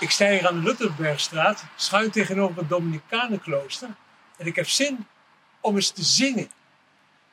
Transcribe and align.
Ik 0.00 0.10
sta 0.10 0.30
hier 0.30 0.48
aan 0.48 0.54
de 0.54 0.62
Lutterbergstraat, 0.62 1.64
schuin 1.76 2.10
tegenover 2.10 2.56
het 2.56 2.68
Dominicanenklooster. 2.68 3.88
En 4.36 4.46
ik 4.46 4.56
heb 4.56 4.68
zin 4.68 5.06
om 5.60 5.74
eens 5.74 5.90
te 5.90 6.04
zingen. 6.04 6.50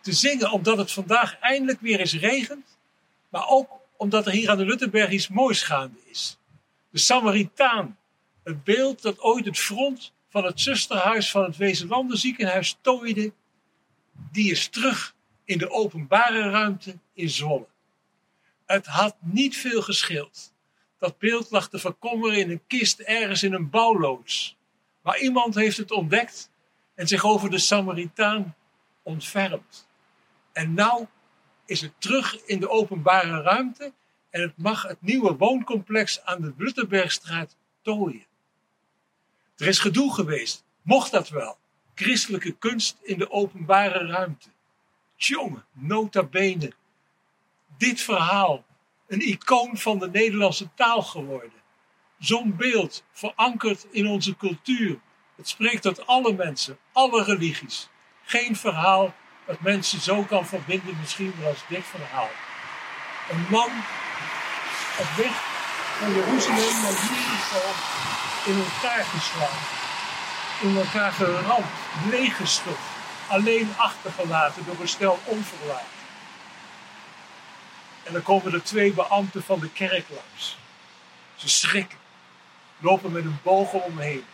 Te 0.01 0.12
zingen 0.13 0.51
omdat 0.51 0.77
het 0.77 0.91
vandaag 0.91 1.39
eindelijk 1.39 1.81
weer 1.81 1.99
eens 1.99 2.13
regent. 2.13 2.77
Maar 3.29 3.47
ook 3.47 3.69
omdat 3.97 4.25
er 4.25 4.31
hier 4.31 4.49
aan 4.49 4.57
de 4.57 4.65
Lutterberg 4.65 5.11
iets 5.11 5.27
moois 5.27 5.61
gaande 5.61 5.99
is. 6.05 6.37
De 6.89 6.97
Samaritaan. 6.97 7.97
Het 8.44 8.64
beeld 8.64 9.02
dat 9.02 9.20
ooit 9.20 9.45
het 9.45 9.59
front 9.59 10.11
van 10.30 10.43
het 10.43 10.59
zusterhuis 10.59 11.32
van 11.32 11.43
het 11.43 11.57
Wezenlandenziekenhuis 11.57 12.77
tooide. 12.82 13.34
Die 14.32 14.52
is 14.52 14.68
terug 14.68 15.16
in 15.45 15.57
de 15.57 15.70
openbare 15.70 16.50
ruimte 16.50 16.98
in 17.14 17.30
Zwolle. 17.30 17.68
Het 18.66 18.86
had 18.86 19.16
niet 19.20 19.57
veel 19.57 19.82
gescheeld. 19.82 20.53
Dat 21.04 21.18
beeld 21.18 21.52
lag 21.52 21.70
te 21.70 21.80
verkommeren 21.80 22.38
in 22.38 22.50
een 22.50 22.62
kist 22.68 23.00
ergens 23.00 23.44
in 23.44 23.54
een 23.54 23.70
bouwloods. 23.70 24.57
Maar 25.02 25.20
iemand 25.20 25.56
heeft 25.56 25.78
het 25.78 25.92
ontdekt 25.92 26.50
en 26.96 27.07
zich 27.07 27.25
over 27.25 27.50
de 27.50 27.57
Samaritaan 27.57 28.56
ontfermd. 29.02 29.88
En 30.52 30.74
nou 30.74 31.06
is 31.66 31.82
het 31.82 31.94
terug 31.97 32.45
in 32.45 32.59
de 32.59 32.70
openbare 32.70 33.41
ruimte 33.41 33.94
en 34.30 34.41
het 34.41 34.58
mag 34.58 34.81
het 34.84 35.02
nieuwe 35.02 35.35
wooncomplex 35.35 36.21
aan 36.23 36.41
de 36.41 36.52
Blutterbergstraat 36.52 37.55
tooien. 37.81 38.25
Er 39.58 39.67
is 39.67 39.80
gedoe 39.80 40.13
geweest, 40.13 40.63
mocht 40.81 41.11
dat 41.11 41.30
wel. 41.30 41.58
Christelijke 41.95 42.55
kunst 42.58 42.97
in 43.02 43.17
de 43.17 43.31
openbare 43.31 44.08
ruimte. 44.08 44.49
Tjonge, 45.16 45.63
nota 45.72 46.23
bene. 46.23 46.73
Dit 47.77 48.02
verhaal 48.02 48.66
een 49.07 49.27
icoon 49.27 49.77
van 49.77 49.99
de 49.99 50.09
Nederlandse 50.09 50.70
taal 50.75 51.02
geworden. 51.02 51.61
Zo'n 52.20 52.55
beeld, 52.55 53.03
verankerd 53.11 53.85
in 53.91 54.07
onze 54.07 54.35
cultuur. 54.35 54.99
Het 55.35 55.48
spreekt 55.48 55.81
tot 55.81 56.07
alle 56.07 56.34
mensen, 56.34 56.77
alle 56.91 57.23
religies. 57.23 57.89
Geen 58.23 58.55
verhaal 58.55 59.14
dat 59.45 59.61
mensen 59.61 60.02
zo 60.02 60.23
kan 60.23 60.45
verbinden, 60.45 60.97
misschien 61.00 61.33
wel 61.39 61.50
als 61.50 61.64
dit 61.67 61.86
verhaal. 61.86 62.30
Een 63.30 63.45
man 63.50 63.69
op 65.00 65.08
weg 65.17 65.52
van 65.99 66.14
Jeruzalem 66.14 66.81
naar 66.81 66.92
Jericho 66.92 67.61
in 68.45 68.58
elkaar 68.58 69.05
geslagen, 69.05 69.67
in 70.61 70.77
elkaar 70.77 71.11
geramd, 71.11 71.66
leeggestopt, 72.09 72.80
alleen 73.27 73.73
achtergelaten 73.77 74.66
door 74.66 74.75
een 74.80 74.88
stel 74.88 75.20
onverlaten. 75.23 76.02
En 78.03 78.13
dan 78.13 78.23
komen 78.23 78.53
er 78.53 78.63
twee 78.63 78.93
beambten 78.93 79.43
van 79.43 79.59
de 79.59 79.69
kerk 79.69 80.05
langs. 80.09 80.57
Ze 81.35 81.49
schrikken, 81.49 81.97
lopen 82.77 83.11
met 83.11 83.23
een 83.23 83.39
boog 83.43 83.71
omheen. 83.71 84.25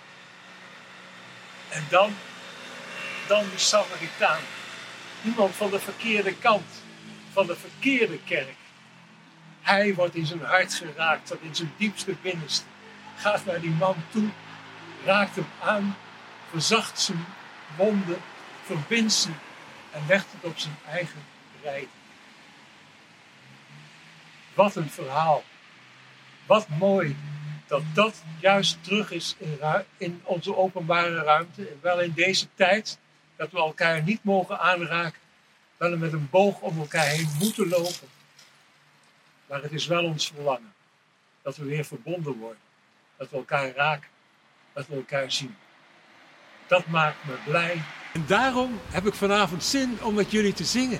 En 1.69 1.85
dan, 1.89 2.15
dan 3.27 3.49
die 3.49 3.59
Samaritaan. 3.59 4.41
Iemand 5.23 5.55
van 5.55 5.69
de 5.69 5.79
verkeerde 5.79 6.35
kant, 6.35 6.83
van 7.31 7.47
de 7.47 7.55
verkeerde 7.55 8.19
kerk. 8.23 8.55
Hij 9.61 9.93
wordt 9.93 10.15
in 10.15 10.25
zijn 10.25 10.43
hart 10.43 10.73
geraakt, 10.73 11.27
tot 11.27 11.41
in 11.41 11.55
zijn 11.55 11.73
diepste 11.77 12.15
binnenste. 12.21 12.65
Gaat 13.15 13.45
naar 13.45 13.59
die 13.61 13.69
man 13.69 13.95
toe, 14.09 14.29
raakt 15.05 15.35
hem 15.35 15.47
aan, 15.63 15.97
verzacht 16.49 16.99
zijn 16.99 17.25
wonden, 17.75 18.21
verbindt 18.63 19.13
ze 19.13 19.29
en 19.91 20.03
legt 20.07 20.25
het 20.31 20.51
op 20.51 20.59
zijn 20.59 20.77
eigen 20.87 21.23
rijden. 21.63 21.89
Wat 24.59 24.75
een 24.75 24.89
verhaal. 24.89 25.43
Wat 26.45 26.67
mooi 26.67 27.17
dat 27.67 27.81
dat 27.93 28.23
juist 28.39 28.83
terug 28.83 29.11
is 29.11 29.35
in, 29.38 29.59
in, 29.97 30.21
onze 30.23 30.55
openbare 30.55 31.23
ruimte. 31.23 31.67
Wel 31.81 32.02
in 32.02 32.11
deze 32.15 32.47
tijd 32.55 32.99
dat 33.35 33.52
we 33.52 33.57
elkaar 33.57 34.03
niet 34.03 34.23
mogen 34.23 34.59
aanraken. 34.59 35.19
Wel 35.77 35.97
met 35.97 36.14
een 36.14 36.27
boog 36.30 36.59
om 36.59 36.80
elkaar 36.80 37.05
heen 37.05 37.30
moeten 37.39 37.67
lopen. 37.67 38.08
Maar 39.45 39.61
het 39.61 39.71
is 39.71 39.87
wel 39.87 40.03
ons 40.03 40.27
verlangen 40.27 40.73
dat 41.41 41.58
we 41.58 41.65
weer 41.65 41.86
verbonden 41.86 42.37
worden. 42.37 42.64
Dat 43.17 43.30
we 43.30 43.37
elkaar 43.37 43.71
raken. 43.76 44.09
Dat 44.73 44.87
we 44.87 44.95
elkaar 44.95 45.31
zien. 45.31 45.55
Dat 46.67 46.87
maakt 46.87 47.26
me 47.26 47.33
blij. 47.45 47.81
En 48.14 48.23
daarom 48.27 48.80
heb 48.89 49.05
ik 49.05 49.14
vanavond 49.14 49.64
zin 49.64 49.97
om 50.02 50.14
met 50.14 50.31
jullie 50.31 50.53
te 50.53 50.65
zingen. 50.65 50.99